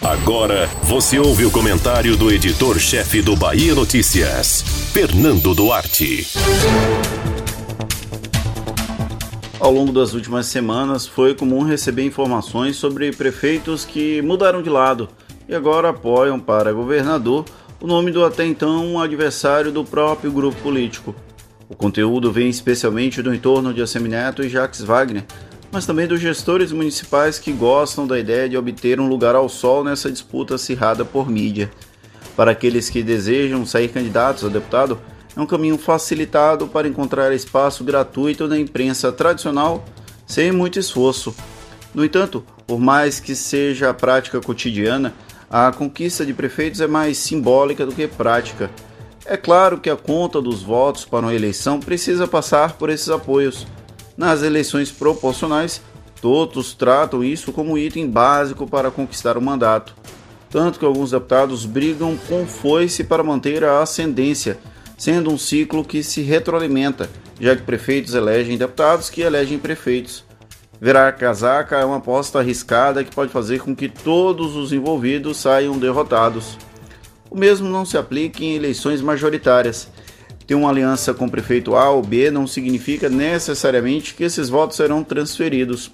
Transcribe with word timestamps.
Agora 0.00 0.68
você 0.84 1.18
ouve 1.18 1.44
o 1.44 1.50
comentário 1.50 2.16
do 2.16 2.30
editor-chefe 2.30 3.20
do 3.20 3.34
Bahia 3.34 3.74
Notícias, 3.74 4.62
Fernando 4.92 5.54
Duarte. 5.54 6.26
Ao 9.58 9.72
longo 9.72 9.92
das 9.92 10.14
últimas 10.14 10.46
semanas, 10.46 11.06
foi 11.06 11.34
comum 11.34 11.64
receber 11.64 12.04
informações 12.04 12.76
sobre 12.76 13.10
prefeitos 13.10 13.84
que 13.84 14.22
mudaram 14.22 14.62
de 14.62 14.70
lado 14.70 15.08
e 15.48 15.54
agora 15.54 15.88
apoiam 15.88 16.38
para 16.38 16.72
governador 16.72 17.44
o 17.80 17.86
nome 17.86 18.12
do 18.12 18.24
até 18.24 18.46
então 18.46 19.00
adversário 19.00 19.72
do 19.72 19.84
próprio 19.84 20.30
grupo 20.30 20.56
político. 20.62 21.14
O 21.68 21.74
conteúdo 21.74 22.30
vem 22.30 22.48
especialmente 22.48 23.20
do 23.20 23.34
entorno 23.34 23.74
de 23.74 23.82
Assemineto 23.82 24.42
e 24.42 24.48
Jacques 24.48 24.80
Wagner, 24.82 25.24
mas 25.70 25.84
também 25.84 26.06
dos 26.06 26.20
gestores 26.20 26.72
municipais 26.72 27.38
que 27.38 27.52
gostam 27.52 28.06
da 28.06 28.18
ideia 28.18 28.48
de 28.48 28.56
obter 28.56 29.00
um 29.00 29.08
lugar 29.08 29.34
ao 29.34 29.48
sol 29.48 29.84
nessa 29.84 30.10
disputa 30.10 30.54
acirrada 30.54 31.04
por 31.04 31.30
mídia. 31.30 31.70
Para 32.34 32.52
aqueles 32.52 32.88
que 32.88 33.02
desejam 33.02 33.66
sair 33.66 33.88
candidatos 33.88 34.44
a 34.44 34.48
deputado, 34.48 34.98
é 35.36 35.40
um 35.40 35.46
caminho 35.46 35.76
facilitado 35.76 36.68
para 36.68 36.88
encontrar 36.88 37.34
espaço 37.34 37.84
gratuito 37.84 38.48
na 38.48 38.58
imprensa 38.58 39.12
tradicional 39.12 39.84
sem 40.26 40.52
muito 40.52 40.78
esforço. 40.78 41.34
No 41.94 42.04
entanto, 42.04 42.44
por 42.66 42.78
mais 42.78 43.20
que 43.20 43.34
seja 43.34 43.90
a 43.90 43.94
prática 43.94 44.40
cotidiana, 44.40 45.14
a 45.50 45.72
conquista 45.72 46.24
de 46.24 46.34
prefeitos 46.34 46.80
é 46.80 46.86
mais 46.86 47.18
simbólica 47.18 47.84
do 47.84 47.92
que 47.92 48.06
prática. 48.06 48.70
É 49.24 49.36
claro 49.36 49.78
que 49.78 49.90
a 49.90 49.96
conta 49.96 50.40
dos 50.40 50.62
votos 50.62 51.04
para 51.04 51.26
uma 51.26 51.34
eleição 51.34 51.80
precisa 51.80 52.26
passar 52.26 52.74
por 52.74 52.90
esses 52.90 53.08
apoios 53.08 53.66
nas 54.18 54.42
eleições 54.42 54.90
proporcionais, 54.90 55.80
todos 56.20 56.74
tratam 56.74 57.22
isso 57.22 57.52
como 57.52 57.78
item 57.78 58.10
básico 58.10 58.66
para 58.66 58.90
conquistar 58.90 59.38
o 59.38 59.40
mandato. 59.40 59.94
Tanto 60.50 60.80
que 60.80 60.84
alguns 60.84 61.12
deputados 61.12 61.64
brigam 61.64 62.18
com 62.28 62.44
foice 62.44 63.04
para 63.04 63.22
manter 63.22 63.62
a 63.62 63.80
ascendência, 63.80 64.58
sendo 64.96 65.30
um 65.30 65.38
ciclo 65.38 65.84
que 65.84 66.02
se 66.02 66.20
retroalimenta, 66.22 67.08
já 67.40 67.54
que 67.54 67.62
prefeitos 67.62 68.14
elegem 68.14 68.58
deputados 68.58 69.08
que 69.08 69.20
elegem 69.20 69.56
prefeitos. 69.56 70.24
Virar 70.80 71.12
casaca 71.12 71.76
é 71.76 71.84
uma 71.84 71.98
aposta 71.98 72.40
arriscada 72.40 73.04
que 73.04 73.14
pode 73.14 73.30
fazer 73.30 73.60
com 73.60 73.74
que 73.74 73.88
todos 73.88 74.56
os 74.56 74.72
envolvidos 74.72 75.36
saiam 75.36 75.78
derrotados. 75.78 76.58
O 77.30 77.38
mesmo 77.38 77.68
não 77.68 77.84
se 77.84 77.96
aplica 77.96 78.42
em 78.42 78.56
eleições 78.56 79.00
majoritárias 79.00 79.88
ter 80.48 80.54
uma 80.54 80.70
aliança 80.70 81.12
com 81.12 81.26
o 81.26 81.30
prefeito 81.30 81.76
A 81.76 81.90
ou 81.90 82.02
B 82.02 82.30
não 82.30 82.46
significa 82.46 83.10
necessariamente 83.10 84.14
que 84.14 84.24
esses 84.24 84.48
votos 84.48 84.78
serão 84.78 85.04
transferidos. 85.04 85.92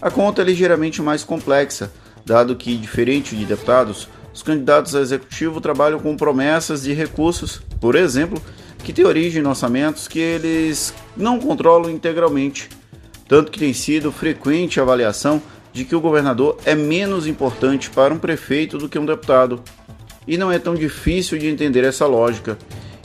A 0.00 0.08
conta 0.08 0.40
é 0.40 0.44
ligeiramente 0.44 1.02
mais 1.02 1.24
complexa, 1.24 1.90
dado 2.24 2.54
que, 2.54 2.76
diferente 2.76 3.34
de 3.34 3.44
deputados, 3.44 4.08
os 4.32 4.40
candidatos 4.40 4.94
a 4.94 5.00
executivo 5.00 5.60
trabalham 5.60 5.98
com 5.98 6.16
promessas 6.16 6.84
de 6.84 6.92
recursos, 6.92 7.60
por 7.80 7.96
exemplo, 7.96 8.40
que 8.84 8.92
têm 8.92 9.04
origem 9.04 9.42
em 9.42 9.46
orçamentos 9.46 10.06
que 10.06 10.20
eles 10.20 10.94
não 11.16 11.40
controlam 11.40 11.90
integralmente. 11.90 12.68
Tanto 13.26 13.50
que 13.50 13.58
tem 13.58 13.72
sido 13.72 14.12
frequente 14.12 14.78
a 14.78 14.84
avaliação 14.84 15.42
de 15.72 15.84
que 15.84 15.96
o 15.96 16.00
governador 16.00 16.56
é 16.64 16.76
menos 16.76 17.26
importante 17.26 17.90
para 17.90 18.14
um 18.14 18.18
prefeito 18.18 18.78
do 18.78 18.88
que 18.88 18.96
um 18.96 19.04
deputado. 19.04 19.60
E 20.24 20.38
não 20.38 20.52
é 20.52 20.58
tão 20.60 20.76
difícil 20.76 21.36
de 21.36 21.48
entender 21.48 21.82
essa 21.82 22.06
lógica. 22.06 22.56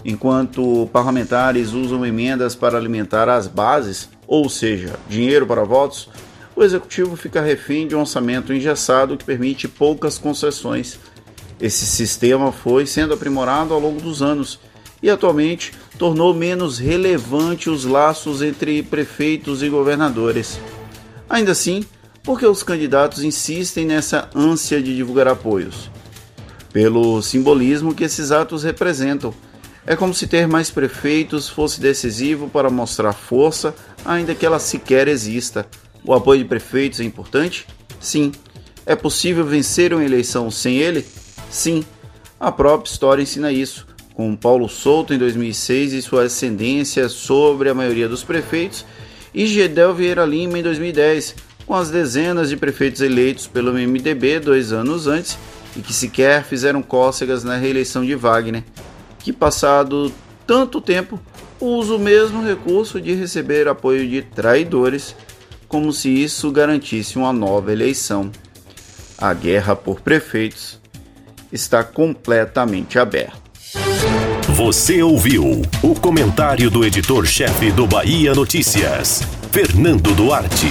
Enquanto 0.06 0.90
parlamentares 0.92 1.72
usam 1.72 2.06
emendas 2.06 2.56
para 2.56 2.78
alimentar 2.78 3.30
as 3.30 3.48
bases, 3.48 4.10
ou 4.28 4.50
seja, 4.50 4.96
dinheiro 5.08 5.48
para 5.48 5.64
votos, 5.64 6.10
o 6.56 6.64
executivo 6.64 7.16
fica 7.16 7.42
refém 7.42 7.88
de 7.88 7.96
um 7.96 8.02
orçamento 8.02 8.54
engessado 8.54 9.18
que 9.18 9.24
permite 9.24 9.68
poucas 9.68 10.18
concessões. 10.18 11.00
Esse 11.60 11.86
sistema 11.86 12.52
foi 12.52 12.86
sendo 12.86 13.14
aprimorado 13.14 13.74
ao 13.74 13.80
longo 13.80 14.02
dos 14.02 14.22
anos 14.22 14.60
e 15.02 15.10
atualmente 15.10 15.74
tornou 15.98 16.34
menos 16.34 16.78
relevante 16.80 17.70
os 17.70 17.86
laços 17.86 18.42
entre 18.42 18.84
prefeitos 18.84 19.64
e 19.64 19.70
governadores. 19.70 20.60
Ainda 21.30 21.52
assim, 21.52 21.86
porque 22.24 22.46
os 22.46 22.64
candidatos 22.64 23.24
insistem 23.24 23.86
nessa 23.86 24.30
ânsia 24.36 24.82
de 24.82 24.96
divulgar 24.96 25.28
apoios? 25.28 25.90
Pelo 26.72 27.22
simbolismo 27.22 27.94
que 27.94 28.04
esses 28.04 28.32
atos 28.32 28.64
representam 28.64 29.34
é 29.86 29.96
como 29.96 30.14
se 30.14 30.28
ter 30.28 30.48
mais 30.48 30.72
prefeitos 30.72 31.50
fosse 31.50 31.82
decisivo 31.82 32.50
para 32.50 32.70
mostrar 32.70 33.14
força, 33.14 33.76
ainda 34.06 34.34
que 34.34 34.46
ela 34.46 34.60
sequer 34.60 35.08
exista. 35.08 35.66
O 36.06 36.14
apoio 36.14 36.42
de 36.42 36.48
prefeitos 36.48 37.00
é 37.00 37.04
importante? 37.04 37.68
Sim. 38.00 38.32
É 38.86 38.96
possível 38.96 39.46
vencer 39.46 39.94
uma 39.94 40.04
eleição 40.04 40.50
sem 40.50 40.78
ele? 40.78 41.06
Sim. 41.50 41.84
A 42.40 42.52
própria 42.52 42.92
história 42.92 43.22
ensina 43.22 43.52
isso, 43.52 43.88
com 44.14 44.36
Paulo 44.36 44.68
Souto 44.68 45.14
em 45.14 45.18
2006 45.18 45.94
e 45.94 46.02
sua 46.02 46.24
ascendência 46.24 47.08
sobre 47.10 47.70
a 47.70 47.74
maioria 47.74 48.08
dos 48.08 48.24
prefeitos, 48.24 48.86
e 49.34 49.48
Gedel 49.48 49.94
Vieira 49.94 50.26
Lima 50.26 50.60
em 50.60 50.64
2010, 50.64 51.36
com 51.66 51.74
as 51.74 51.90
dezenas 51.90 52.50
de 52.50 52.58
prefeitos 52.58 53.02
eleitos 53.02 53.48
pelo 53.48 53.74
MDB 53.74 54.40
dois 54.40 54.74
anos 54.74 55.08
antes 55.08 55.38
e 55.76 55.82
que 55.82 55.94
sequer 55.94 56.44
fizeram 56.44 56.84
cócegas 56.84 57.44
na 57.44 57.56
reeleição 57.56 58.06
de 58.06 58.14
Wagner 58.16 58.64
que, 59.24 59.32
passado 59.32 60.12
tanto 60.46 60.82
tempo, 60.82 61.20
usa 61.60 61.96
o 61.96 62.00
mesmo 62.00 62.44
recurso 62.44 63.00
de 63.00 63.14
receber 63.14 63.68
apoio 63.68 64.08
de 64.08 64.22
traidores, 64.22 65.16
como 65.68 65.92
se 65.94 66.10
isso 66.10 66.52
garantisse 66.52 67.18
uma 67.18 67.32
nova 67.32 67.72
eleição. 67.72 68.30
A 69.18 69.34
guerra 69.34 69.76
por 69.76 70.02
prefeitos 70.02 70.80
está 71.52 71.84
completamente 71.84 73.00
aberta. 73.00 73.42
Você 74.50 75.02
ouviu 75.02 75.62
o 75.82 75.96
comentário 75.96 76.70
do 76.70 76.86
editor-chefe 76.86 77.72
do 77.72 77.88
Bahia 77.88 78.36
Notícias, 78.36 79.24
Fernando 79.52 80.14
Duarte. 80.14 80.70